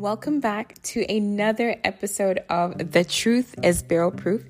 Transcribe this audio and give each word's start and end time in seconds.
Welcome 0.00 0.40
back 0.40 0.80
to 0.84 1.04
another 1.14 1.76
episode 1.84 2.38
of 2.48 2.90
The 2.90 3.04
Truth 3.04 3.56
is 3.62 3.82
Barrel 3.82 4.10
Proof. 4.10 4.42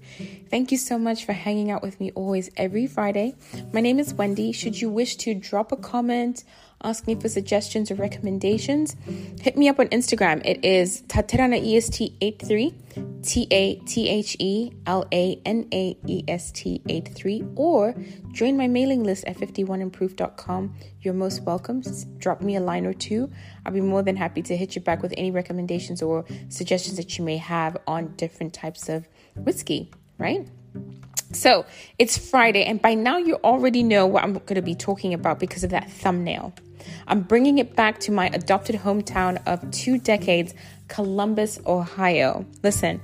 Thank 0.50 0.72
you 0.72 0.78
so 0.78 0.98
much 0.98 1.24
for 1.24 1.32
hanging 1.32 1.70
out 1.70 1.80
with 1.80 2.00
me 2.00 2.10
always 2.16 2.50
every 2.56 2.88
Friday. 2.88 3.36
My 3.72 3.80
name 3.80 4.00
is 4.00 4.12
Wendy. 4.12 4.50
Should 4.50 4.80
you 4.80 4.90
wish 4.90 5.14
to 5.18 5.32
drop 5.32 5.70
a 5.70 5.76
comment, 5.76 6.42
ask 6.82 7.06
me 7.06 7.14
for 7.14 7.28
suggestions 7.28 7.88
or 7.92 7.94
recommendations, 7.94 8.96
hit 9.40 9.56
me 9.56 9.68
up 9.68 9.78
on 9.78 9.86
Instagram. 9.90 10.42
It 10.44 10.64
is 10.64 11.02
Taterana 11.02 11.64
EST83, 11.64 13.22
T 13.22 13.46
A 13.52 13.76
T 13.76 14.08
H 14.08 14.36
E 14.40 14.72
L 14.86 15.06
A 15.12 15.40
N 15.44 15.68
A 15.72 15.96
E 16.08 16.24
S 16.26 16.50
T 16.50 16.82
83, 16.88 17.44
or 17.54 17.94
join 18.32 18.56
my 18.56 18.66
mailing 18.66 19.04
list 19.04 19.24
at 19.28 19.36
51improof.com. 19.36 20.74
You're 21.00 21.14
most 21.14 21.44
welcome. 21.44 21.80
Drop 22.18 22.40
me 22.40 22.56
a 22.56 22.60
line 22.60 22.86
or 22.86 22.92
two. 22.92 23.30
I'll 23.64 23.72
be 23.72 23.80
more 23.80 24.02
than 24.02 24.16
happy 24.16 24.42
to 24.42 24.56
hit 24.56 24.74
you 24.74 24.82
back 24.82 25.00
with 25.00 25.14
any 25.16 25.30
recommendations 25.30 26.02
or 26.02 26.24
suggestions 26.48 26.96
that 26.96 27.18
you 27.18 27.24
may 27.24 27.36
have 27.36 27.76
on 27.86 28.16
different 28.16 28.52
types 28.52 28.88
of 28.88 29.06
whiskey, 29.36 29.92
right? 30.20 30.46
So 31.32 31.64
it's 31.98 32.18
Friday, 32.18 32.64
and 32.64 32.80
by 32.80 32.94
now 32.94 33.16
you 33.16 33.36
already 33.36 33.82
know 33.82 34.06
what 34.06 34.22
I'm 34.22 34.34
going 34.34 34.54
to 34.56 34.62
be 34.62 34.74
talking 34.74 35.14
about 35.14 35.38
because 35.38 35.64
of 35.64 35.70
that 35.70 35.90
thumbnail. 35.90 36.52
I'm 37.06 37.22
bringing 37.22 37.58
it 37.58 37.76
back 37.76 38.00
to 38.00 38.12
my 38.12 38.26
adopted 38.32 38.76
hometown 38.76 39.40
of 39.46 39.68
two 39.70 39.98
decades, 39.98 40.54
Columbus, 40.88 41.60
Ohio. 41.66 42.44
Listen, 42.62 43.00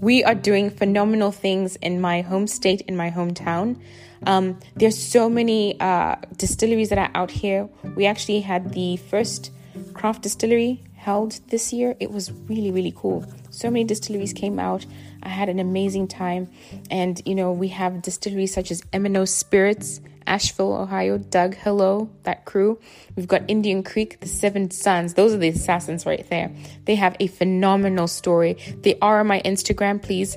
we 0.00 0.24
are 0.24 0.34
doing 0.34 0.70
phenomenal 0.70 1.32
things 1.32 1.76
in 1.76 2.00
my 2.00 2.22
home 2.22 2.46
state, 2.46 2.80
in 2.82 2.96
my 2.96 3.10
hometown. 3.10 3.80
Um, 4.26 4.58
there's 4.74 4.98
so 4.98 5.28
many 5.28 5.78
uh, 5.80 6.16
distilleries 6.36 6.88
that 6.88 6.98
are 6.98 7.10
out 7.14 7.30
here. 7.30 7.68
We 7.94 8.06
actually 8.06 8.40
had 8.40 8.72
the 8.72 8.96
first 8.96 9.50
craft 9.92 10.22
distillery 10.22 10.82
held 10.96 11.40
this 11.48 11.72
year. 11.72 11.94
It 12.00 12.10
was 12.10 12.32
really, 12.48 12.70
really 12.70 12.92
cool. 12.96 13.24
So 13.54 13.70
many 13.70 13.84
distilleries 13.84 14.32
came 14.32 14.58
out. 14.58 14.84
I 15.22 15.28
had 15.28 15.48
an 15.48 15.58
amazing 15.58 16.08
time. 16.08 16.50
And, 16.90 17.20
you 17.24 17.34
know, 17.34 17.52
we 17.52 17.68
have 17.68 18.02
distilleries 18.02 18.52
such 18.52 18.70
as 18.70 18.82
M&O 18.92 19.24
Spirits, 19.24 20.00
Ashville, 20.26 20.74
Ohio, 20.74 21.18
Doug, 21.18 21.54
hello, 21.54 22.10
that 22.24 22.44
crew. 22.44 22.78
We've 23.14 23.28
got 23.28 23.42
Indian 23.48 23.82
Creek, 23.82 24.20
the 24.20 24.28
Seven 24.28 24.70
Sons. 24.70 25.14
Those 25.14 25.34
are 25.34 25.38
the 25.38 25.48
assassins 25.48 26.06
right 26.06 26.28
there. 26.30 26.50
They 26.84 26.94
have 26.96 27.16
a 27.20 27.26
phenomenal 27.26 28.08
story. 28.08 28.54
They 28.82 28.98
are 29.00 29.20
on 29.20 29.26
my 29.26 29.40
Instagram. 29.42 30.02
Please 30.02 30.36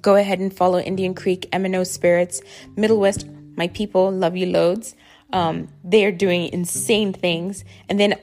go 0.00 0.16
ahead 0.16 0.38
and 0.40 0.54
follow 0.54 0.78
Indian 0.78 1.14
Creek, 1.14 1.48
M&O 1.52 1.84
Spirits, 1.84 2.42
Middle 2.76 2.98
West, 2.98 3.26
my 3.56 3.68
people, 3.68 4.10
love 4.10 4.36
you 4.36 4.46
loads. 4.46 4.94
Um, 5.32 5.68
they 5.84 6.04
are 6.04 6.12
doing 6.12 6.52
insane 6.52 7.12
things. 7.12 7.64
And 7.88 7.98
then 7.98 8.18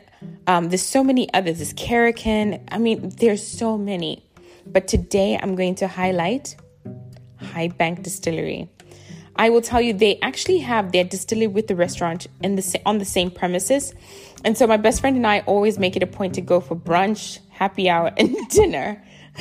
um, 0.48 0.70
there's 0.70 0.84
so 0.84 1.04
many 1.04 1.32
others. 1.34 1.58
There's 1.58 1.74
Karrikin. 1.74 2.64
I 2.70 2.78
mean, 2.78 3.10
there's 3.18 3.46
so 3.46 3.78
many. 3.78 4.24
But 4.66 4.88
today 4.88 5.40
I'm 5.42 5.56
going 5.56 5.76
to 5.76 5.88
highlight 5.88 6.56
High 7.40 7.70
Bank 7.70 8.04
Distillery. 8.04 8.70
I 9.36 9.50
will 9.50 9.62
tell 9.62 9.80
you 9.80 9.94
they 9.94 10.20
actually 10.22 10.60
have 10.60 10.92
their 10.92 11.04
distillery 11.04 11.48
with 11.48 11.68
the 11.68 11.76
restaurant 11.76 12.28
in 12.42 12.56
the 12.56 12.82
on 12.86 12.98
the 12.98 13.06
same 13.06 13.30
premises. 13.30 13.94
And 14.44 14.58
so 14.58 14.66
my 14.68 14.78
best 14.78 15.02
friend 15.02 15.16
and 15.16 15.28
I 15.28 15.42
always 15.42 15.78
make 15.78 15.96
it 15.96 16.04
a 16.04 16.08
point 16.08 16.36
to 16.36 16.42
go 16.42 16.60
for 16.60 16.76
brunch, 16.76 17.40
happy 17.50 17.90
hour, 17.90 18.12
and 18.18 18.36
dinner. 18.50 19.04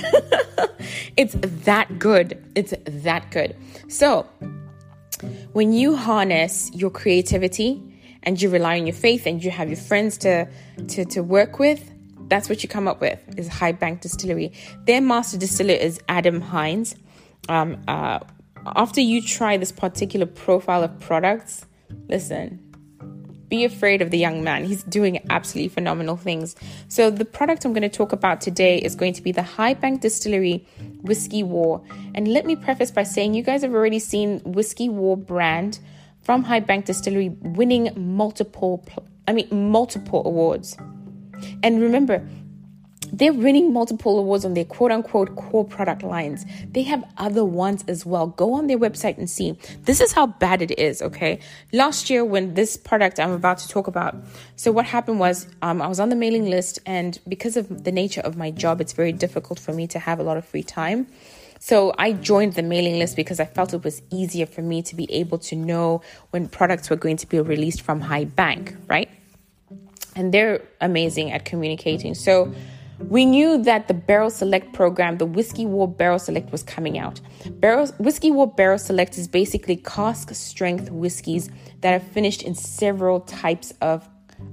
it's 1.17 1.35
that 1.65 1.99
good. 1.99 2.43
It's 2.55 2.75
that 2.85 3.31
good. 3.31 3.57
So, 3.89 4.27
when 5.53 5.73
you 5.73 5.97
harness 5.97 6.71
your 6.75 6.91
creativity 6.91 7.83
and 8.27 8.43
you 8.43 8.51
rely 8.51 8.79
on 8.79 8.87
your 8.87 8.95
faith 8.95 9.27
and 9.27 9.43
you 9.43 9.51
have 9.51 9.69
your 9.69 9.79
friends 9.79 10.19
to 10.19 10.47
to 10.89 11.05
to 11.07 11.23
work 11.23 11.59
with, 11.59 11.91
that's 12.29 12.49
what 12.49 12.63
you 12.63 12.69
come 12.69 12.89
up 12.89 13.01
with 13.01 13.21
is 13.39 13.49
High 13.49 13.73
Bank 13.73 14.03
Distillery. 14.03 14.53
Their 14.85 15.01
master 15.01 15.39
distiller 15.39 15.75
is 15.75 16.01
Adam 16.09 16.41
Hines. 16.41 16.97
Um, 17.49 17.81
uh, 17.87 18.19
after 18.75 19.01
you 19.01 19.23
try 19.23 19.57
this 19.57 19.71
particular 19.71 20.27
profile 20.27 20.83
of 20.83 20.99
products, 20.99 21.65
listen, 22.09 22.61
be 23.49 23.65
afraid 23.65 24.03
of 24.03 24.11
the 24.11 24.19
young 24.19 24.43
man. 24.43 24.65
He's 24.65 24.83
doing 24.83 25.25
absolutely 25.31 25.69
phenomenal 25.69 26.17
things. 26.17 26.57
So, 26.89 27.11
the 27.11 27.25
product 27.25 27.65
I'm 27.65 27.73
going 27.73 27.83
to 27.83 27.89
talk 27.89 28.13
about 28.13 28.41
today 28.41 28.79
is 28.79 28.97
going 28.97 29.13
to 29.13 29.23
be 29.23 29.31
the 29.31 29.45
High 29.45 29.75
Bank 29.75 30.01
Distillery 30.01 30.67
Whiskey 31.03 31.45
War. 31.45 31.81
And 32.17 32.27
let 32.27 32.45
me 32.45 32.57
preface 32.57 32.91
by 32.91 33.05
saying 33.05 33.35
you 33.35 33.45
guys 33.45 33.63
have 33.63 33.73
already 33.73 34.01
seen 34.01 34.41
Whiskey 34.41 34.89
War 34.89 35.17
brand 35.17 35.79
from 36.27 36.43
High 36.43 36.59
Bank 36.59 36.87
Distillery 36.87 37.29
winning 37.41 37.93
multiple, 37.97 38.85
I 39.29 39.33
mean, 39.33 39.71
multiple 39.71 40.27
awards. 40.27 40.77
And 41.63 41.81
remember, 41.81 42.27
they're 43.13 43.33
winning 43.33 43.73
multiple 43.73 44.19
awards 44.19 44.45
on 44.45 44.55
their 44.55 44.65
quote 44.65 44.91
unquote 44.91 45.37
core 45.37 45.65
product 45.65 46.03
lines. 46.03 46.45
They 46.73 46.83
have 46.83 47.05
other 47.17 47.45
ones 47.45 47.85
as 47.87 48.05
well. 48.05 48.27
Go 48.27 48.55
on 48.55 48.67
their 48.67 48.77
website 48.77 49.19
and 49.19 49.31
see. 49.31 49.57
This 49.83 50.01
is 50.01 50.11
how 50.11 50.27
bad 50.27 50.63
it 50.63 50.77
is, 50.77 51.01
okay? 51.01 51.39
Last 51.73 52.11
year, 52.11 52.25
when 52.25 52.55
this 52.55 52.77
product 52.77 53.21
I'm 53.21 53.31
about 53.31 53.59
to 53.59 53.69
talk 53.69 53.87
about, 53.87 54.17
so 54.57 54.73
what 54.73 54.85
happened 54.85 55.21
was 55.21 55.47
um, 55.63 55.81
I 55.81 55.87
was 55.87 56.01
on 56.01 56.09
the 56.09 56.17
mailing 56.17 56.51
list, 56.51 56.81
and 56.87 57.21
because 57.29 57.57
of 57.57 57.85
the 57.85 57.93
nature 57.93 58.23
of 58.23 58.37
my 58.37 58.51
job, 58.51 58.81
it's 58.81 58.95
very 58.95 59.13
difficult 59.13 59.61
for 59.61 59.73
me 59.73 59.87
to 59.87 60.01
have 60.01 60.19
a 60.19 60.25
lot 60.25 60.37
of 60.37 60.45
free 60.45 60.65
time. 60.65 61.07
So 61.59 61.95
I 61.99 62.13
joined 62.13 62.55
the 62.55 62.63
mailing 62.63 62.99
list 62.99 63.17
because 63.17 63.41
I 63.41 63.45
felt 63.45 63.75
it 63.75 63.85
was 63.85 64.03
easier 64.13 64.47
for 64.47 64.63
me 64.63 64.83
to 64.83 64.95
be 64.95 65.11
able 65.13 65.39
to 65.39 65.57
know 65.57 66.03
when 66.31 66.49
products 66.49 66.91
were 66.91 66.97
going 66.97 67.17
to 67.19 67.27
be 67.27 67.41
released 67.41 67.83
from 67.83 68.01
High 68.01 68.25
Bank, 68.25 68.77
right? 68.89 69.09
And 70.15 70.33
they're 70.33 70.63
amazing 70.81 71.33
at 71.33 71.45
communicating. 71.45 72.15
So 72.15 72.53
we 73.09 73.27
knew 73.27 73.63
that 73.65 73.89
the 73.89 73.95
Barrel 73.95 74.31
Select 74.31 74.73
program, 74.73 75.19
the 75.19 75.27
Whiskey 75.27 75.67
War 75.67 75.87
Barrel 75.87 76.19
Select, 76.19 76.51
was 76.51 76.63
coming 76.63 76.99
out. 76.99 77.21
Barrel, 77.51 77.89
Whiskey 77.99 78.31
War 78.31 78.51
Barrel 78.51 78.79
Select 78.79 79.19
is 79.19 79.29
basically 79.29 79.77
cask 79.77 80.35
strength 80.35 80.91
whiskeys 80.91 81.51
that 81.83 81.93
are 81.93 82.05
finished 82.05 82.43
in 82.43 82.55
several 82.55 83.21
types 83.21 83.73
of 83.83 84.09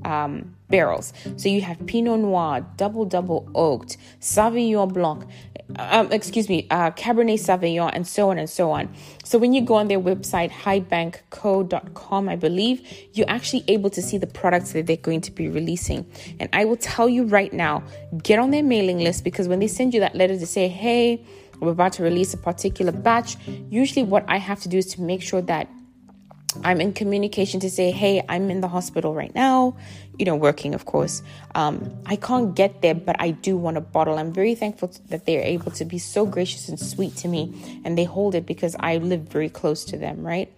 um, 0.06 0.56
barrels. 0.70 1.14
So 1.38 1.50
you 1.50 1.62
have 1.62 1.86
Pinot 1.86 2.20
Noir, 2.20 2.66
Double 2.78 3.06
Double 3.06 3.50
Oaked, 3.54 3.98
Sauvignon 4.20 4.92
Blanc, 4.92 5.26
um, 5.78 6.12
excuse 6.12 6.50
me, 6.50 6.68
uh, 6.70 6.92
Cabernet 6.92 7.40
Sauvignon, 7.40 7.92
and 7.94 8.08
so 8.08 8.30
on 8.30 8.38
and 8.38 8.50
so 8.50 8.72
on. 8.72 8.94
So 9.24 9.38
when 9.38 9.54
you 9.54 9.62
go 9.62 9.76
on 9.76 9.88
their 9.88 10.00
website, 10.00 10.52
highbankco.com, 10.52 12.30
I 12.30 12.36
believe, 12.36 12.88
you're 13.14 13.30
actually 13.30 13.64
able 13.68 13.90
to 13.92 14.02
see 14.02 14.18
the 14.18 14.28
products 14.28 14.74
that 14.74 14.86
they're 14.86 14.98
going 14.98 15.22
to 15.22 15.32
be 15.32 15.48
releasing. 15.50 16.06
And 16.40 16.50
I 16.54 16.66
will 16.66 16.78
tell 16.78 17.10
you 17.10 17.24
right 17.26 17.52
now, 17.54 17.84
get 18.22 18.40
on 18.40 18.52
their 18.52 18.64
mailing 18.64 19.00
list 19.00 19.24
because 19.24 19.48
when 19.48 19.60
they 19.60 19.68
send 19.68 19.94
you 19.94 20.00
that 20.02 20.16
letter 20.16 20.38
to 20.38 20.46
say, 20.46 20.68
hey, 20.68 21.26
we're 21.60 21.72
about 21.72 21.94
to 21.94 22.04
release 22.04 22.34
a 22.34 22.38
particular 22.38 22.92
batch, 22.92 23.38
usually 23.70 24.04
what 24.04 24.26
I 24.28 24.38
have 24.38 24.60
to 24.62 24.70
do 24.70 24.78
is 24.78 24.88
to 24.88 25.02
make 25.02 25.22
sure 25.22 25.42
that 25.44 25.70
I'm 26.64 26.82
in 26.82 26.94
communication 26.94 27.60
to 27.62 27.70
say, 27.70 27.92
hey, 27.92 28.24
I'm 28.30 28.50
in 28.50 28.62
the 28.62 28.68
hospital 28.68 29.14
right 29.14 29.34
now, 29.34 29.76
you 30.18 30.26
know, 30.26 30.36
working, 30.36 30.74
of 30.74 30.86
course. 30.86 31.24
Um, 31.56 31.92
I 32.06 32.16
can't 32.16 32.56
get 32.56 32.82
there, 32.82 32.96
but 32.96 33.16
I 33.20 33.32
do 33.32 33.58
want 33.58 33.78
a 33.78 33.82
bottle. 33.82 34.18
I'm 34.18 34.32
very 34.32 34.56
thankful 34.56 34.92
that 35.10 35.26
they're 35.26 35.42
able 35.42 35.72
to 35.72 35.86
be 35.86 35.98
so 35.98 36.26
gracious 36.26 36.70
and 36.70 36.80
sweet 36.80 37.16
to 37.18 37.28
me 37.28 37.82
and 37.84 37.98
they 37.98 38.04
hold 38.04 38.36
it 38.36 38.46
because 38.46 38.76
I 38.80 38.98
live 38.98 39.22
very 39.22 39.50
close 39.50 39.86
to 39.86 39.98
them, 39.98 40.26
right? 40.26 40.52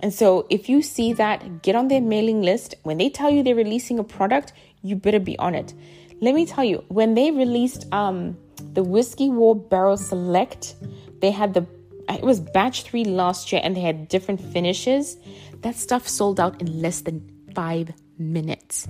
And 0.00 0.12
so 0.12 0.46
if 0.50 0.68
you 0.68 0.82
see 0.82 1.12
that, 1.14 1.62
get 1.62 1.76
on 1.76 1.88
their 1.88 2.00
mailing 2.00 2.42
list. 2.42 2.74
When 2.82 2.98
they 2.98 3.08
tell 3.08 3.30
you 3.30 3.42
they're 3.42 3.54
releasing 3.54 3.98
a 3.98 4.04
product, 4.04 4.52
you 4.82 4.96
better 4.96 5.20
be 5.20 5.38
on 5.38 5.54
it. 5.54 5.74
Let 6.20 6.34
me 6.34 6.46
tell 6.46 6.64
you, 6.64 6.84
when 6.88 7.14
they 7.14 7.30
released 7.30 7.92
um, 7.92 8.36
the 8.74 8.82
Whiskey 8.82 9.28
War 9.28 9.56
Barrel 9.56 9.96
Select, 9.96 10.76
they 11.20 11.30
had 11.30 11.54
the 11.54 11.66
it 12.08 12.22
was 12.22 12.40
batch 12.40 12.82
three 12.82 13.04
last 13.04 13.52
year 13.52 13.60
and 13.64 13.76
they 13.76 13.80
had 13.80 14.08
different 14.08 14.40
finishes. 14.40 15.16
That 15.62 15.76
stuff 15.76 16.08
sold 16.08 16.40
out 16.40 16.60
in 16.60 16.82
less 16.82 17.02
than 17.02 17.28
five 17.54 17.92
minutes. 18.18 18.88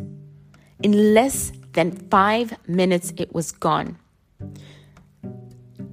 In 0.83 1.15
less 1.15 1.53
than 1.73 1.93
five 2.11 2.57
minutes, 2.67 3.13
it 3.17 3.35
was 3.35 3.53
gone. 3.53 3.99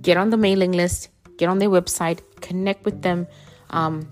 Get 0.02 0.18
on 0.18 0.30
the 0.30 0.38
mailing 0.38 0.72
list, 0.72 1.10
get 1.38 1.50
on 1.50 1.60
their 1.60 1.70
website, 1.70 2.22
connect 2.42 2.86
with 2.86 3.02
them. 3.02 3.28
Um, 3.70 4.12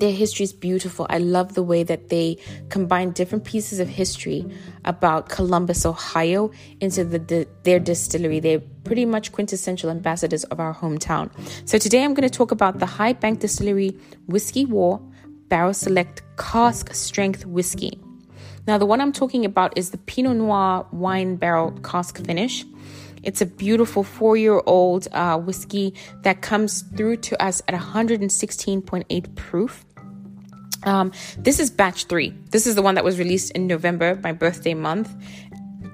their 0.00 0.12
history 0.12 0.44
is 0.44 0.52
beautiful. 0.52 1.06
I 1.08 1.18
love 1.18 1.54
the 1.54 1.62
way 1.62 1.82
that 1.82 2.08
they 2.08 2.38
combine 2.68 3.12
different 3.12 3.44
pieces 3.44 3.78
of 3.78 3.88
history 3.88 4.44
about 4.84 5.28
Columbus, 5.28 5.86
Ohio, 5.86 6.50
into 6.80 7.04
the, 7.04 7.18
the, 7.18 7.48
their 7.62 7.78
distillery. 7.78 8.40
They're 8.40 8.60
pretty 8.84 9.04
much 9.04 9.32
quintessential 9.32 9.90
ambassadors 9.90 10.44
of 10.44 10.58
our 10.58 10.74
hometown. 10.74 11.30
So 11.68 11.78
today 11.78 12.02
I'm 12.02 12.14
going 12.14 12.28
to 12.28 12.36
talk 12.36 12.50
about 12.50 12.78
the 12.78 12.86
High 12.86 13.12
Bank 13.12 13.40
Distillery 13.40 13.96
Whiskey 14.26 14.64
War 14.64 15.00
Barrel 15.48 15.74
Select 15.74 16.22
Cask 16.36 16.94
Strength 16.94 17.46
Whiskey. 17.46 18.00
Now, 18.66 18.78
the 18.78 18.86
one 18.86 19.00
I'm 19.00 19.12
talking 19.12 19.44
about 19.44 19.76
is 19.76 19.90
the 19.90 19.98
Pinot 19.98 20.36
Noir 20.36 20.86
Wine 20.92 21.36
Barrel 21.36 21.72
Cask 21.82 22.24
Finish. 22.24 22.64
It's 23.22 23.40
a 23.40 23.46
beautiful 23.46 24.02
four 24.02 24.36
year 24.36 24.62
old 24.66 25.08
uh, 25.12 25.38
whiskey 25.38 25.94
that 26.22 26.42
comes 26.42 26.82
through 26.96 27.18
to 27.18 27.42
us 27.42 27.62
at 27.68 27.74
116.8 27.74 29.34
proof. 29.36 29.84
Um, 30.84 31.12
this 31.36 31.60
is 31.60 31.70
batch 31.70 32.06
three. 32.06 32.34
This 32.50 32.66
is 32.66 32.74
the 32.74 32.82
one 32.82 32.94
that 32.94 33.04
was 33.04 33.18
released 33.18 33.52
in 33.52 33.66
November, 33.66 34.18
my 34.22 34.32
birthday 34.32 34.74
month. 34.74 35.14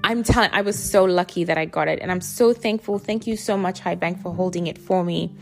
I'm 0.03 0.23
telling, 0.23 0.49
I 0.53 0.61
was 0.61 0.81
so 0.81 1.03
lucky 1.03 1.43
that 1.43 1.57
I 1.57 1.65
got 1.65 1.87
it, 1.87 1.99
and 2.01 2.11
I'm 2.11 2.21
so 2.21 2.53
thankful. 2.53 2.97
Thank 2.97 3.27
you 3.27 3.35
so 3.35 3.57
much, 3.57 3.79
High 3.79 3.95
Bank, 3.95 4.21
for 4.21 4.33
holding 4.33 4.67
it 4.67 4.77
for 4.77 5.03
me. 5.03 5.35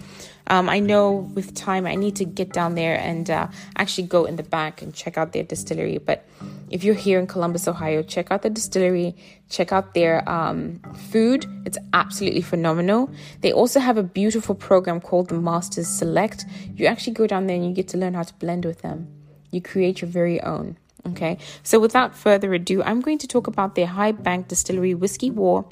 Um, 0.47 0.69
I 0.69 0.79
know 0.79 1.11
with 1.11 1.55
time 1.55 1.87
I 1.87 1.95
need 1.95 2.17
to 2.17 2.25
get 2.25 2.53
down 2.53 2.75
there 2.75 2.99
and 2.99 3.29
uh, 3.29 3.47
actually 3.77 4.07
go 4.07 4.25
in 4.25 4.35
the 4.35 4.43
back 4.43 4.81
and 4.81 4.93
check 4.93 5.17
out 5.17 5.33
their 5.33 5.43
distillery. 5.43 5.97
But 5.97 6.27
if 6.69 6.83
you're 6.83 6.95
here 6.95 7.19
in 7.19 7.27
Columbus, 7.27 7.67
Ohio, 7.67 8.03
check 8.03 8.31
out 8.31 8.43
the 8.43 8.49
distillery, 8.49 9.15
check 9.49 9.71
out 9.71 9.93
their 9.93 10.27
um, 10.29 10.79
food. 11.09 11.45
It's 11.65 11.79
absolutely 11.93 12.41
phenomenal. 12.41 13.09
They 13.41 13.51
also 13.51 13.79
have 13.79 13.97
a 13.97 14.03
beautiful 14.03 14.53
program 14.55 15.01
called 15.01 15.29
the 15.29 15.35
Masters 15.35 15.87
Select. 15.87 16.45
You 16.75 16.85
actually 16.85 17.13
go 17.13 17.25
down 17.25 17.47
there 17.47 17.55
and 17.55 17.65
you 17.65 17.73
get 17.73 17.87
to 17.89 17.97
learn 17.97 18.13
how 18.13 18.23
to 18.23 18.33
blend 18.35 18.65
with 18.65 18.81
them. 18.81 19.07
You 19.51 19.61
create 19.61 20.01
your 20.01 20.09
very 20.09 20.39
own. 20.41 20.77
Okay, 21.09 21.37
so 21.63 21.79
without 21.79 22.15
further 22.15 22.53
ado, 22.53 22.81
I'm 22.83 22.99
going 22.99 23.19
to 23.19 23.27
talk 23.27 23.47
about 23.47 23.75
their 23.75 23.85
High 23.85 24.11
Bank 24.11 24.47
Distillery 24.47 24.95
Whiskey 24.95 25.29
War 25.29 25.67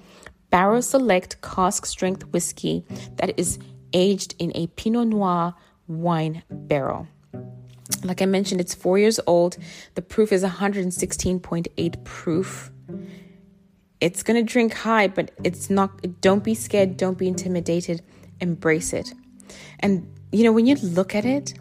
Barrel 0.52 0.84
Select 0.84 1.42
Cask 1.42 1.86
Strength 1.86 2.28
Whiskey 2.28 2.86
that 3.16 3.38
is 3.40 3.58
aged 3.94 4.36
in 4.38 4.52
a 4.56 4.68
Pinot 4.68 5.08
Noir 5.08 5.56
wine 5.88 6.44
barrel. 6.50 7.08
Like 8.04 8.22
I 8.22 8.26
mentioned, 8.26 8.62
it's 8.62 8.76
four 8.76 9.00
years 9.00 9.20
old. 9.26 9.58
The 9.96 10.02
proof 10.02 10.32
is 10.32 10.44
116.8 10.44 12.04
proof. 12.04 12.72
It's 14.00 14.22
to 14.24 14.44
drink 14.44 14.74
high, 14.74 15.08
but 15.08 15.32
it's 15.44 15.70
not, 15.70 16.22
don't 16.22 16.44
be 16.44 16.54
scared, 16.54 16.98
don't 16.98 17.18
be 17.18 17.28
intimidated, 17.28 18.02
embrace 18.42 18.94
it. 18.94 19.14
And, 19.80 20.08
you 20.32 20.44
know, 20.44 20.52
when 20.52 20.66
you 20.66 20.76
look 20.76 21.16
at 21.16 21.26
it, 21.26 21.54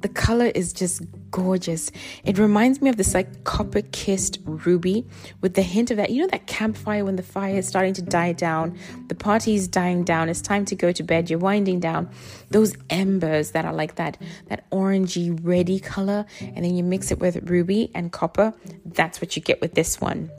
the 0.00 0.08
color 0.08 0.46
is 0.46 0.72
just 0.72 1.02
gorgeous. 1.30 1.90
It 2.24 2.38
reminds 2.38 2.80
me 2.80 2.90
of 2.90 2.96
this 2.96 3.14
like 3.14 3.44
copper 3.44 3.82
kissed 3.92 4.38
ruby 4.44 5.06
with 5.40 5.54
the 5.54 5.62
hint 5.62 5.90
of 5.90 5.96
that, 5.96 6.10
you 6.10 6.22
know, 6.22 6.28
that 6.28 6.46
campfire 6.46 7.04
when 7.04 7.16
the 7.16 7.22
fire 7.22 7.56
is 7.56 7.68
starting 7.68 7.94
to 7.94 8.02
die 8.02 8.32
down, 8.32 8.78
the 9.08 9.14
party 9.14 9.54
is 9.54 9.68
dying 9.68 10.04
down, 10.04 10.28
it's 10.28 10.40
time 10.40 10.64
to 10.66 10.74
go 10.74 10.92
to 10.92 11.02
bed, 11.02 11.30
you're 11.30 11.38
winding 11.38 11.80
down. 11.80 12.08
Those 12.50 12.76
embers 12.90 13.52
that 13.52 13.64
are 13.64 13.72
like 13.72 13.96
that, 13.96 14.18
that 14.48 14.68
orangey 14.70 15.38
reddy 15.42 15.80
color, 15.80 16.26
and 16.40 16.64
then 16.64 16.76
you 16.76 16.82
mix 16.82 17.10
it 17.10 17.18
with 17.18 17.48
ruby 17.50 17.90
and 17.94 18.12
copper, 18.12 18.54
that's 18.84 19.20
what 19.20 19.36
you 19.36 19.42
get 19.42 19.60
with 19.60 19.74
this 19.74 20.00
one. 20.00 20.30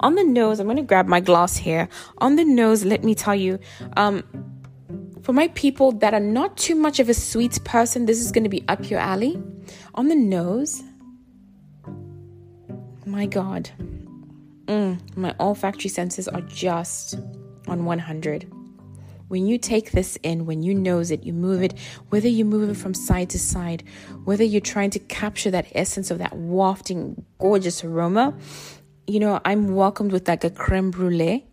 On 0.00 0.14
the 0.14 0.24
nose, 0.24 0.60
I'm 0.60 0.66
going 0.66 0.76
to 0.76 0.82
grab 0.82 1.06
my 1.06 1.20
glass 1.20 1.56
here. 1.56 1.88
On 2.18 2.36
the 2.36 2.44
nose, 2.44 2.84
let 2.84 3.04
me 3.04 3.14
tell 3.14 3.34
you, 3.34 3.58
um, 3.96 4.24
for 5.28 5.34
my 5.34 5.48
people 5.48 5.92
that 5.92 6.14
are 6.14 6.20
not 6.20 6.56
too 6.56 6.74
much 6.74 7.00
of 7.00 7.10
a 7.10 7.12
sweet 7.12 7.62
person, 7.62 8.06
this 8.06 8.18
is 8.18 8.32
going 8.32 8.44
to 8.44 8.48
be 8.48 8.64
up 8.66 8.88
your 8.88 8.98
alley. 8.98 9.38
On 9.94 10.08
the 10.08 10.16
nose, 10.16 10.82
my 13.04 13.26
God, 13.26 13.70
mm, 14.64 14.98
my 15.18 15.34
olfactory 15.38 15.90
senses 15.90 16.28
are 16.28 16.40
just 16.40 17.16
on 17.66 17.84
100. 17.84 18.50
When 19.28 19.46
you 19.46 19.58
take 19.58 19.90
this 19.90 20.16
in, 20.22 20.46
when 20.46 20.62
you 20.62 20.74
nose 20.74 21.10
it, 21.10 21.24
you 21.24 21.34
move 21.34 21.62
it, 21.62 21.74
whether 22.08 22.28
you 22.28 22.46
move 22.46 22.70
it 22.70 22.78
from 22.78 22.94
side 22.94 23.28
to 23.28 23.38
side, 23.38 23.84
whether 24.24 24.44
you're 24.44 24.62
trying 24.62 24.88
to 24.92 24.98
capture 24.98 25.50
that 25.50 25.66
essence 25.74 26.10
of 26.10 26.16
that 26.20 26.34
wafting, 26.38 27.22
gorgeous 27.36 27.84
aroma, 27.84 28.34
you 29.06 29.20
know, 29.20 29.42
I'm 29.44 29.74
welcomed 29.74 30.10
with 30.10 30.26
like 30.26 30.44
a 30.44 30.48
creme 30.48 30.90
brulee. 30.90 31.44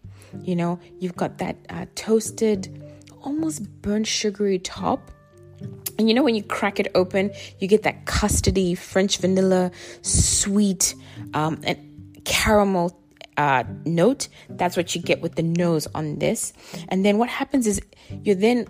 You 0.43 0.55
know, 0.55 0.79
you've 0.99 1.17
got 1.17 1.39
that 1.39 1.57
uh, 1.69 1.87
toasted, 1.95 2.84
almost 3.25 3.81
burnt 3.81 4.07
sugary 4.07 4.59
top. 4.59 5.11
And 5.97 6.07
you 6.07 6.13
know, 6.13 6.23
when 6.23 6.35
you 6.35 6.43
crack 6.43 6.79
it 6.79 6.87
open, 6.95 7.31
you 7.59 7.67
get 7.67 7.83
that 7.83 8.05
custardy 8.05 8.77
French 8.77 9.17
vanilla, 9.17 9.71
sweet, 10.01 10.95
um, 11.33 11.59
and 11.63 12.21
caramel 12.25 12.99
uh, 13.37 13.63
note. 13.85 14.27
That's 14.49 14.77
what 14.77 14.95
you 14.95 15.01
get 15.01 15.21
with 15.21 15.35
the 15.35 15.43
nose 15.43 15.87
on 15.95 16.19
this. 16.19 16.53
And 16.89 17.05
then 17.05 17.17
what 17.17 17.29
happens 17.29 17.67
is 17.67 17.81
you're 18.23 18.35
then 18.35 18.67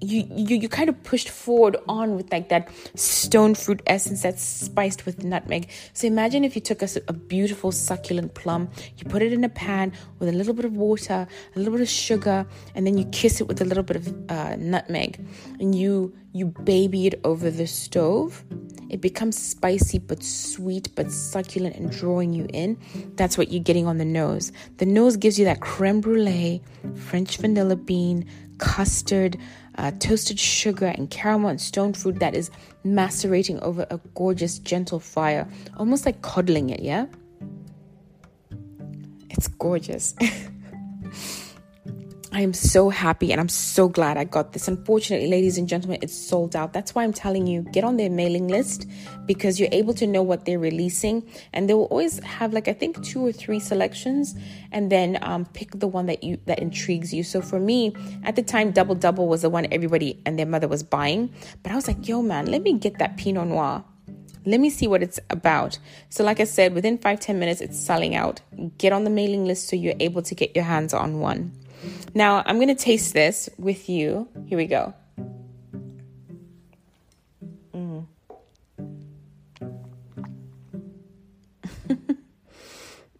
you 0.00 0.26
you 0.30 0.56
you 0.56 0.68
kind 0.68 0.88
of 0.88 1.02
pushed 1.04 1.28
forward 1.28 1.76
on 1.88 2.16
with 2.16 2.30
like 2.32 2.48
that 2.48 2.68
stone 2.94 3.54
fruit 3.54 3.82
essence 3.86 4.22
that's 4.22 4.42
spiced 4.42 5.06
with 5.06 5.24
nutmeg. 5.24 5.68
So 5.92 6.06
imagine 6.06 6.44
if 6.44 6.54
you 6.54 6.60
took 6.60 6.82
a, 6.82 6.88
a 7.08 7.12
beautiful 7.12 7.72
succulent 7.72 8.34
plum, 8.34 8.68
you 8.96 9.04
put 9.04 9.22
it 9.22 9.32
in 9.32 9.44
a 9.44 9.48
pan 9.48 9.92
with 10.18 10.28
a 10.28 10.32
little 10.32 10.54
bit 10.54 10.64
of 10.64 10.76
water, 10.76 11.26
a 11.54 11.58
little 11.58 11.72
bit 11.72 11.82
of 11.82 11.88
sugar, 11.88 12.46
and 12.74 12.86
then 12.86 12.98
you 12.98 13.04
kiss 13.06 13.40
it 13.40 13.48
with 13.48 13.60
a 13.60 13.64
little 13.64 13.84
bit 13.84 13.96
of 13.96 14.30
uh, 14.30 14.56
nutmeg, 14.56 15.24
and 15.60 15.74
you 15.74 16.14
you 16.32 16.46
baby 16.46 17.06
it 17.06 17.20
over 17.24 17.50
the 17.50 17.66
stove 17.66 18.44
it 18.94 19.00
becomes 19.00 19.36
spicy 19.36 19.98
but 19.98 20.22
sweet 20.22 20.88
but 20.94 21.10
succulent 21.10 21.74
and 21.74 21.90
drawing 21.90 22.32
you 22.32 22.46
in. 22.52 22.78
That's 23.16 23.36
what 23.36 23.50
you're 23.50 23.62
getting 23.62 23.88
on 23.88 23.98
the 23.98 24.04
nose. 24.04 24.52
The 24.76 24.86
nose 24.86 25.16
gives 25.16 25.36
you 25.36 25.44
that 25.46 25.60
creme 25.60 26.00
brulee, 26.00 26.62
French 26.94 27.38
vanilla 27.38 27.74
bean, 27.74 28.24
custard, 28.58 29.36
uh, 29.76 29.90
toasted 29.98 30.38
sugar, 30.38 30.86
and 30.86 31.10
caramel 31.10 31.50
and 31.50 31.60
stone 31.60 31.92
fruit 31.92 32.18
that 32.20 32.34
is 32.34 32.50
macerating 32.84 33.60
over 33.60 33.86
a 33.90 33.98
gorgeous, 34.14 34.58
gentle 34.58 35.00
fire, 35.00 35.48
almost 35.76 36.06
like 36.06 36.22
coddling 36.22 36.70
it, 36.70 36.80
yeah? 36.80 37.06
It's 39.30 39.48
gorgeous. 39.48 40.14
I 42.34 42.40
am 42.40 42.52
so 42.52 42.90
happy 42.90 43.30
and 43.30 43.40
I'm 43.40 43.48
so 43.48 43.88
glad 43.88 44.16
I 44.16 44.24
got 44.24 44.54
this. 44.54 44.66
Unfortunately, 44.66 45.28
ladies 45.28 45.56
and 45.56 45.68
gentlemen, 45.68 46.00
it's 46.02 46.18
sold 46.18 46.56
out. 46.56 46.72
That's 46.72 46.92
why 46.92 47.04
I'm 47.04 47.12
telling 47.12 47.46
you, 47.46 47.62
get 47.62 47.84
on 47.84 47.96
their 47.96 48.10
mailing 48.10 48.48
list 48.48 48.88
because 49.24 49.60
you're 49.60 49.68
able 49.70 49.94
to 49.94 50.04
know 50.04 50.20
what 50.20 50.44
they're 50.44 50.58
releasing. 50.58 51.30
And 51.52 51.68
they 51.68 51.74
will 51.74 51.84
always 51.84 52.18
have 52.24 52.52
like 52.52 52.66
I 52.66 52.72
think 52.72 53.04
two 53.04 53.24
or 53.24 53.30
three 53.30 53.60
selections 53.60 54.34
and 54.72 54.90
then 54.90 55.16
um, 55.22 55.44
pick 55.44 55.78
the 55.78 55.86
one 55.86 56.06
that 56.06 56.24
you 56.24 56.40
that 56.46 56.58
intrigues 56.58 57.14
you. 57.14 57.22
So 57.22 57.40
for 57.40 57.60
me, 57.60 57.94
at 58.24 58.34
the 58.34 58.42
time, 58.42 58.72
Double 58.72 58.96
Double 58.96 59.28
was 59.28 59.42
the 59.42 59.48
one 59.48 59.68
everybody 59.70 60.20
and 60.26 60.36
their 60.36 60.44
mother 60.44 60.66
was 60.66 60.82
buying. 60.82 61.32
But 61.62 61.70
I 61.70 61.76
was 61.76 61.86
like, 61.86 62.08
yo 62.08 62.20
man, 62.20 62.46
let 62.46 62.62
me 62.62 62.72
get 62.72 62.98
that 62.98 63.16
Pinot 63.16 63.46
Noir. 63.46 63.84
Let 64.44 64.58
me 64.58 64.70
see 64.70 64.88
what 64.88 65.04
it's 65.04 65.20
about. 65.30 65.78
So, 66.08 66.24
like 66.24 66.40
I 66.40 66.44
said, 66.44 66.74
within 66.74 66.98
five 66.98 67.20
ten 67.20 67.38
minutes, 67.38 67.60
it's 67.60 67.78
selling 67.78 68.16
out. 68.16 68.40
Get 68.76 68.92
on 68.92 69.04
the 69.04 69.10
mailing 69.10 69.44
list 69.44 69.68
so 69.68 69.76
you're 69.76 69.94
able 70.00 70.22
to 70.22 70.34
get 70.34 70.56
your 70.56 70.64
hands 70.64 70.92
on 70.92 71.20
one. 71.20 71.52
Now, 72.14 72.42
I'm 72.46 72.56
going 72.56 72.68
to 72.68 72.74
taste 72.74 73.12
this 73.12 73.48
with 73.58 73.88
you. 73.88 74.28
Here 74.46 74.58
we 74.58 74.66
go. 74.66 74.94
Mm. 77.74 78.06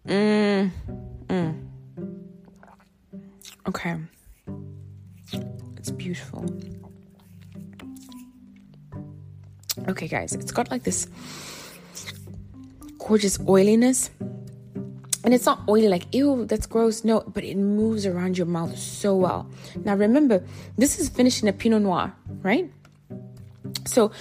mm. 0.07 0.71
Mm. 1.27 1.67
Okay. 3.67 3.95
It's 5.77 5.91
beautiful. 5.91 6.45
Okay, 9.87 10.07
guys, 10.07 10.33
it's 10.33 10.51
got 10.51 10.71
like 10.71 10.83
this 10.83 11.07
gorgeous 12.97 13.39
oiliness 13.47 14.09
and 15.25 15.33
it's 15.33 15.45
not 15.45 15.61
oily 15.67 15.89
like 15.89 16.13
ew 16.13 16.45
that's 16.45 16.67
gross. 16.67 17.03
No 17.03 17.21
but 17.21 17.43
it 17.43 17.57
moves 17.57 18.05
around 18.05 18.37
your 18.37 18.47
mouth 18.47 18.77
so 18.77 19.15
well. 19.15 19.49
Now 19.83 19.95
remember 19.95 20.43
this 20.77 20.99
is 20.99 21.09
finished 21.09 21.41
in 21.41 21.49
a 21.49 21.53
pinot 21.53 21.81
noir 21.81 22.13
right? 22.43 22.71
So 23.85 24.11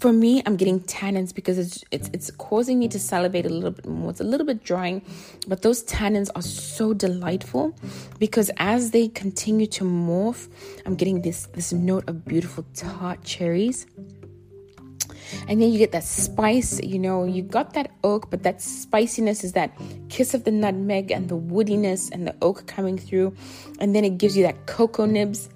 for 0.00 0.12
me 0.12 0.42
i'm 0.44 0.56
getting 0.56 0.80
tannins 0.80 1.34
because 1.34 1.56
it's 1.56 1.84
it's 1.90 2.10
it's 2.12 2.30
causing 2.32 2.78
me 2.78 2.88
to 2.88 2.98
salivate 2.98 3.46
a 3.46 3.48
little 3.48 3.70
bit 3.70 3.86
more. 3.86 4.10
It's 4.10 4.20
a 4.20 4.24
little 4.24 4.46
bit 4.46 4.62
drying 4.62 5.02
but 5.48 5.62
those 5.62 5.82
tannins 5.84 6.30
are 6.36 6.42
so 6.42 6.94
delightful 6.94 7.74
because 8.18 8.50
as 8.58 8.90
they 8.90 9.08
continue 9.08 9.66
to 9.66 9.84
morph 9.84 10.48
i'm 10.86 10.94
getting 10.94 11.22
this 11.22 11.46
this 11.54 11.72
note 11.72 12.04
of 12.08 12.24
beautiful 12.24 12.64
tart 12.74 13.22
cherries 13.24 13.86
and 15.48 15.60
then 15.60 15.72
you 15.72 15.78
get 15.78 15.92
that 15.92 16.04
spice 16.04 16.80
you 16.82 16.98
know 16.98 17.24
you 17.24 17.42
got 17.42 17.74
that 17.74 17.90
oak 18.02 18.30
but 18.30 18.42
that 18.42 18.60
spiciness 18.60 19.44
is 19.44 19.52
that 19.52 19.70
kiss 20.08 20.34
of 20.34 20.44
the 20.44 20.50
nutmeg 20.50 21.10
and 21.10 21.28
the 21.28 21.36
woodiness 21.36 22.10
and 22.10 22.26
the 22.26 22.34
oak 22.42 22.66
coming 22.66 22.98
through. 22.98 23.34
And 23.78 23.94
then 23.94 24.04
it 24.04 24.18
gives 24.18 24.36
you 24.36 24.42
that 24.44 24.66
cocoa 24.66 25.06
nibs. 25.06 25.48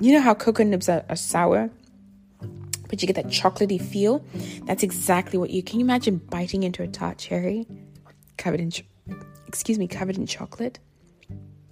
You 0.00 0.12
know 0.12 0.20
how 0.20 0.34
cocoa 0.34 0.64
nibs 0.64 0.88
are, 0.88 1.04
are 1.08 1.16
sour? 1.16 1.70
But 2.88 3.02
you 3.02 3.06
get 3.06 3.16
that 3.16 3.26
chocolatey 3.26 3.80
feel. 3.80 4.24
That's 4.64 4.82
exactly 4.82 5.38
what 5.38 5.50
you 5.50 5.62
can 5.62 5.80
you 5.80 5.84
imagine 5.84 6.18
biting 6.18 6.62
into 6.62 6.82
a 6.82 6.88
tart 6.88 7.18
cherry 7.18 7.66
covered 8.36 8.60
in 8.60 8.70
excuse 9.46 9.78
me 9.78 9.88
covered 9.88 10.16
in 10.16 10.26
chocolate 10.26 10.78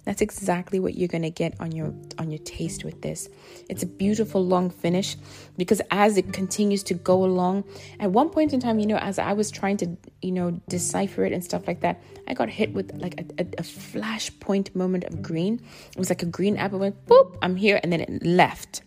that's 0.07 0.21
exactly 0.21 0.79
what 0.79 0.95
you're 0.95 1.09
going 1.09 1.23
to 1.23 1.29
get 1.29 1.53
on 1.59 1.73
your 1.73 1.93
on 2.17 2.31
your 2.31 2.39
taste 2.45 2.85
with 2.85 3.01
this. 3.01 3.27
It's 3.69 3.83
a 3.83 3.85
beautiful 3.85 4.43
long 4.43 4.69
finish 4.69 5.17
because 5.57 5.81
as 5.91 6.15
it 6.15 6.31
continues 6.31 6.81
to 6.83 6.93
go 6.93 7.25
along, 7.25 7.65
at 7.99 8.09
one 8.11 8.29
point 8.29 8.53
in 8.53 8.61
time, 8.61 8.79
you 8.79 8.85
know, 8.85 8.95
as 8.95 9.19
I 9.19 9.33
was 9.33 9.51
trying 9.51 9.75
to, 9.77 9.97
you 10.21 10.31
know, 10.31 10.61
decipher 10.69 11.25
it 11.25 11.33
and 11.33 11.43
stuff 11.43 11.67
like 11.67 11.81
that, 11.81 12.01
I 12.25 12.35
got 12.35 12.49
hit 12.49 12.71
with 12.71 12.95
like 12.95 13.19
a, 13.37 13.43
a, 13.43 13.47
a 13.59 14.77
moment 14.77 15.03
of 15.03 15.21
green. 15.21 15.61
It 15.91 15.97
was 15.97 16.07
like 16.07 16.23
a 16.23 16.25
green 16.25 16.55
apple 16.55 16.79
went 16.79 17.05
boop, 17.05 17.37
I'm 17.41 17.57
here, 17.57 17.77
and 17.83 17.91
then 17.91 17.99
it 17.99 18.25
left. 18.25 18.83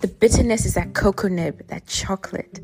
The 0.00 0.08
bitterness 0.08 0.66
is 0.66 0.74
that 0.74 0.94
cocoa 0.94 1.28
nib, 1.28 1.68
that 1.68 1.86
chocolate. 1.86 2.58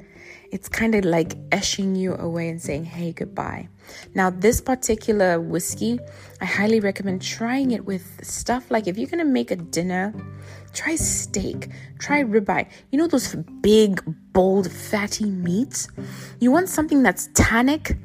It's 0.51 0.69
kind 0.69 0.95
of 0.95 1.05
like 1.05 1.35
eshing 1.51 1.97
you 1.97 2.15
away 2.15 2.49
and 2.49 2.61
saying, 2.61 2.85
hey, 2.85 3.13
goodbye. 3.13 3.69
Now, 4.15 4.31
this 4.31 4.61
particular 4.61 5.41
whiskey, 5.41 5.99
I 6.41 6.45
highly 6.45 6.81
recommend 6.81 7.23
trying 7.23 7.71
it 7.71 7.85
with 7.85 8.25
stuff 8.25 8.71
like 8.71 8.87
if 8.87 8.99
you're 8.99 9.09
going 9.09 9.25
to 9.25 9.31
make 9.31 9.51
a 9.51 9.57
dinner, 9.57 10.13
try 10.73 10.97
steak, 10.97 11.71
try 11.99 12.23
ribeye. 12.23 12.69
You 12.91 12.99
know 12.99 13.07
those 13.07 13.35
big, 13.61 14.03
bold, 14.33 14.71
fatty 14.71 15.31
meats? 15.31 15.89
You 16.41 16.51
want 16.51 16.69
something 16.69 17.03
that's 17.03 17.29
tannic, 17.35 17.97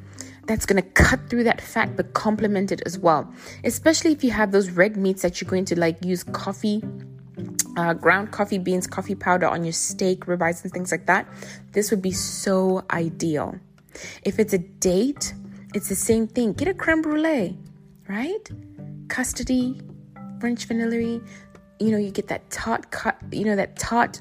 that's 0.46 0.66
going 0.66 0.80
to 0.80 0.88
cut 0.90 1.28
through 1.28 1.44
that 1.44 1.60
fat 1.60 1.96
but 1.96 2.14
complement 2.14 2.70
it 2.70 2.80
as 2.86 2.98
well. 2.98 3.32
Especially 3.64 4.12
if 4.12 4.22
you 4.22 4.30
have 4.30 4.52
those 4.52 4.70
red 4.70 4.96
meats 4.96 5.22
that 5.22 5.40
you're 5.40 5.50
going 5.50 5.64
to 5.64 5.78
like 5.78 6.04
use 6.04 6.22
coffee 6.22 6.82
uh, 7.76 7.94
ground 7.94 8.32
coffee 8.32 8.58
beans, 8.58 8.86
coffee 8.86 9.14
powder 9.14 9.46
on 9.46 9.64
your 9.64 9.72
steak, 9.72 10.26
ribeyes, 10.26 10.62
and 10.64 10.72
things 10.72 10.90
like 10.90 11.06
that, 11.06 11.26
this 11.72 11.90
would 11.90 12.02
be 12.02 12.12
so 12.12 12.84
ideal. 12.90 13.58
If 14.22 14.38
it's 14.38 14.52
a 14.52 14.58
date, 14.58 15.34
it's 15.74 15.88
the 15.88 15.94
same 15.94 16.26
thing. 16.26 16.52
Get 16.54 16.68
a 16.68 16.74
creme 16.74 17.02
brulee, 17.02 17.56
right? 18.08 18.50
Custody, 19.08 19.80
French 20.40 20.64
vanilla. 20.64 21.20
You 21.78 21.90
know, 21.90 21.98
you 21.98 22.10
get 22.10 22.28
that 22.28 22.48
tart 22.50 22.90
cut. 22.90 23.16
You 23.30 23.44
know 23.44 23.56
that 23.56 23.78
tart 23.78 24.20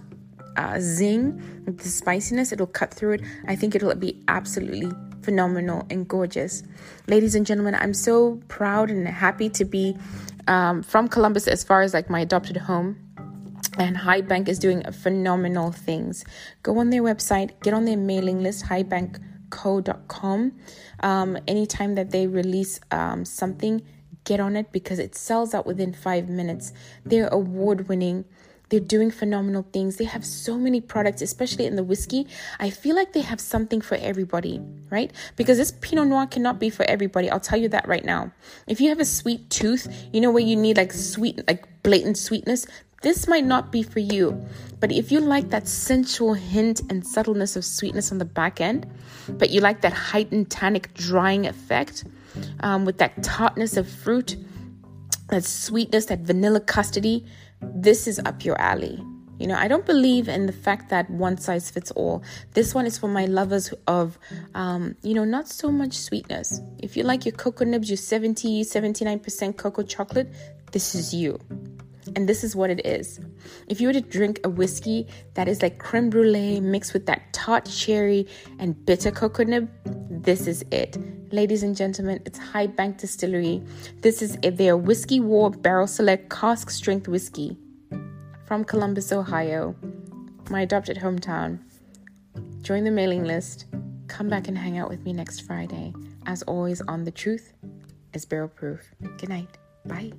uh, 0.58 0.80
zing 0.80 1.42
the 1.66 1.90
spiciness. 1.90 2.52
It'll 2.52 2.68
cut 2.68 2.94
through 2.94 3.14
it. 3.14 3.22
I 3.48 3.56
think 3.56 3.76
it'll 3.76 3.96
be 3.96 4.22
absolutely 4.28 4.92
phenomenal 5.22 5.86
and 5.90 6.08
gorgeous. 6.08 6.64
Ladies 7.08 7.36
and 7.36 7.46
gentlemen, 7.46 7.76
I'm 7.76 7.94
so 7.94 8.42
proud 8.48 8.90
and 8.90 9.08
happy 9.08 9.50
to 9.50 9.66
be 9.66 9.98
um, 10.48 10.84
from 10.84 11.08
Columbus 11.08 11.48
as 11.48 11.64
far 11.64 11.82
as 11.82 11.94
like 11.94 12.10
my 12.10 12.20
adopted 12.20 12.58
home 12.58 13.05
and 13.78 13.98
Highbank 13.98 14.48
is 14.48 14.60
doing 14.60 14.84
phenomenal 14.92 15.72
things. 15.72 16.24
Go 16.64 16.78
on 16.80 16.90
their 16.90 17.04
website, 17.04 17.52
get 17.62 17.74
on 17.74 17.86
their 17.86 17.98
mailing 17.98 18.42
list, 18.42 18.66
highbankco.com. 18.66 20.52
Um, 21.02 21.38
anytime 21.48 21.96
that 21.96 22.12
they 22.12 22.28
release 22.28 22.80
um, 22.92 23.26
something, 23.26 23.82
get 24.24 24.40
on 24.40 24.56
it 24.56 24.72
because 24.72 25.00
it 25.00 25.16
sells 25.16 25.54
out 25.54 25.66
within 25.66 25.94
five 25.94 26.30
minutes. 26.30 26.74
They're 27.06 27.28
award 27.28 27.88
winning. 27.88 28.26
They're 28.70 28.80
doing 28.80 29.12
phenomenal 29.12 29.66
things. 29.72 29.98
They 29.98 30.06
have 30.06 30.26
so 30.26 30.58
many 30.58 30.82
products, 30.82 31.22
especially 31.22 31.66
in 31.66 31.76
the 31.76 31.84
whiskey. 31.84 32.28
I 32.60 32.70
feel 32.70 32.96
like 32.96 33.14
they 33.14 33.22
have 33.22 33.40
something 33.40 33.82
for 33.82 33.96
everybody, 33.96 34.60
right? 34.90 35.12
Because 35.36 35.58
this 35.58 35.72
Pinot 35.72 36.08
Noir 36.08 36.26
cannot 36.28 36.60
be 36.60 36.70
for 36.70 36.84
everybody. 36.84 37.30
I'll 37.30 37.40
tell 37.40 37.60
you 37.60 37.70
that 37.70 37.88
right 37.88 38.04
now. 38.04 38.32
If 38.68 38.82
you 38.82 38.90
have 38.90 39.00
a 39.00 39.06
sweet 39.06 39.50
tooth, 39.50 39.88
you 40.12 40.20
know 40.20 40.32
where 40.32 40.44
you 40.44 40.56
need 40.56 40.78
like 40.78 40.94
sweet, 40.94 41.48
like 41.48 41.84
blatant 41.84 42.18
sweetness, 42.18 42.66
this 43.06 43.28
might 43.28 43.46
not 43.46 43.72
be 43.72 43.84
for 43.84 44.00
you, 44.00 44.44
but 44.80 44.92
if 44.92 45.12
you 45.12 45.20
like 45.20 45.52
that 45.52 45.68
sensual 45.68 46.34
hint 46.34 46.82
and 46.90 47.06
subtleness 47.06 47.56
of 47.56 47.64
sweetness 47.64 48.12
on 48.12 48.18
the 48.18 48.26
back 48.26 48.60
end, 48.60 48.92
but 49.30 49.52
you 49.52 49.62
like 49.62 49.82
that 49.82 49.94
heightened 49.94 50.50
tannic 50.50 50.92
drying 50.96 51.46
effect 51.46 52.04
um, 52.62 52.84
with 52.84 52.98
that 52.98 53.22
tartness 53.22 53.78
of 53.78 53.88
fruit, 53.88 54.36
that 55.30 55.44
sweetness, 55.44 56.06
that 56.06 56.22
vanilla 56.22 56.60
custody, 56.60 57.24
this 57.62 58.08
is 58.08 58.18
up 58.26 58.44
your 58.44 58.60
alley. 58.60 59.00
You 59.38 59.46
know, 59.46 59.56
I 59.56 59.68
don't 59.68 59.86
believe 59.86 60.28
in 60.28 60.48
the 60.48 60.54
fact 60.54 60.90
that 60.90 61.08
one 61.08 61.38
size 61.38 61.70
fits 61.70 61.92
all. 61.92 62.24
This 62.54 62.74
one 62.74 62.88
is 62.88 62.98
for 62.98 63.08
my 63.08 63.26
lovers 63.26 63.72
of, 63.86 64.18
um, 64.56 64.96
you 65.04 65.14
know, 65.14 65.26
not 65.26 65.48
so 65.48 65.72
much 65.72 65.94
sweetness. 65.94 66.60
If 66.80 66.98
you 66.98 67.04
like 67.04 67.24
your 67.24 67.36
cocoa 67.36 67.66
nibs, 67.66 67.88
your 67.88 67.98
70, 67.98 68.64
79% 68.64 69.58
cocoa 69.58 69.84
chocolate, 69.84 70.34
this 70.72 70.96
is 70.96 71.14
you. 71.14 71.40
And 72.16 72.30
this 72.30 72.44
is 72.44 72.56
what 72.56 72.70
it 72.70 72.86
is. 72.86 73.20
If 73.68 73.82
you 73.82 73.88
were 73.88 73.94
to 73.94 74.02
drink 74.02 74.40
a 74.44 74.50
whiskey 74.50 75.08
that 75.34 75.48
is 75.48 75.62
like 75.62 75.80
creme 75.80 76.10
brulee 76.10 76.60
mixed 76.60 76.94
with 76.94 77.06
that 77.08 77.34
tart 77.34 77.66
cherry 77.66 78.28
and 78.60 78.86
bitter 78.86 79.12
coconut, 79.12 79.68
this 80.10 80.48
is 80.48 80.64
it. 80.72 80.98
Ladies 81.34 81.64
and 81.64 81.76
gentlemen, 81.76 82.22
it's 82.26 82.38
High 82.38 82.68
Bank 82.68 82.98
Distillery. 82.98 83.64
This 84.02 84.22
is 84.22 84.38
their 84.42 84.78
Whiskey 84.78 85.20
War 85.20 85.50
Barrel 85.50 85.88
Select 85.88 86.30
Cask 86.30 86.70
Strength 86.70 87.08
Whiskey 87.08 87.58
from 88.46 88.64
Columbus, 88.64 89.12
Ohio, 89.12 89.76
my 90.50 90.62
adopted 90.62 90.98
hometown. 90.98 91.60
Join 92.62 92.84
the 92.84 92.92
mailing 92.92 93.24
list. 93.24 93.66
Come 94.08 94.30
back 94.30 94.48
and 94.48 94.58
hang 94.58 94.78
out 94.78 94.90
with 94.90 95.04
me 95.04 95.14
next 95.14 95.42
Friday. 95.42 95.94
As 96.28 96.44
always, 96.44 96.82
on 96.82 97.04
The 97.04 97.12
Truth 97.12 97.54
is 98.14 98.26
Barrel 98.26 98.48
Proof. 98.48 98.82
Good 99.18 99.30
night. 99.30 99.58
Bye. 99.86 100.14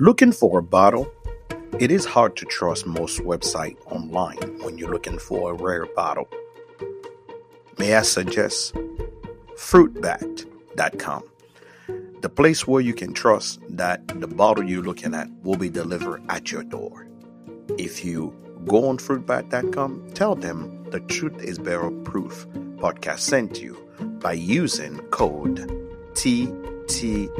Looking 0.00 0.32
for 0.32 0.58
a 0.58 0.62
bottle? 0.62 1.12
It 1.78 1.90
is 1.90 2.06
hard 2.06 2.34
to 2.36 2.46
trust 2.46 2.86
most 2.86 3.20
websites 3.20 3.76
online 3.84 4.38
when 4.62 4.78
you're 4.78 4.90
looking 4.90 5.18
for 5.18 5.50
a 5.50 5.54
rare 5.54 5.84
bottle. 5.84 6.26
May 7.76 7.94
I 7.94 8.00
suggest 8.00 8.74
fruitbat.com, 9.56 11.22
the 12.22 12.30
place 12.30 12.66
where 12.66 12.80
you 12.80 12.94
can 12.94 13.12
trust 13.12 13.60
that 13.68 14.08
the 14.22 14.26
bottle 14.26 14.64
you're 14.64 14.82
looking 14.82 15.14
at 15.14 15.28
will 15.42 15.58
be 15.58 15.68
delivered 15.68 16.22
at 16.30 16.50
your 16.50 16.62
door. 16.62 17.06
If 17.76 18.02
you 18.02 18.34
go 18.64 18.88
on 18.88 18.96
fruitbat.com, 18.96 20.12
tell 20.14 20.34
them 20.34 20.82
the 20.84 21.00
Truth 21.00 21.44
is 21.44 21.58
Barrel 21.58 21.92
Proof 22.04 22.46
podcast 22.78 23.18
sent 23.18 23.60
you 23.60 23.76
by 24.22 24.32
using 24.32 24.96
code 25.10 25.58
TTIBP 26.14 27.30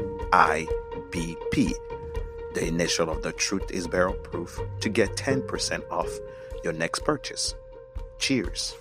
the 2.54 2.66
initial 2.66 3.10
of 3.10 3.22
the 3.22 3.32
truth 3.32 3.70
is 3.70 3.86
barrel 3.86 4.14
proof 4.14 4.58
to 4.80 4.88
get 4.88 5.16
10% 5.16 5.82
off 5.90 6.10
your 6.64 6.72
next 6.72 7.04
purchase. 7.04 7.54
Cheers. 8.18 8.74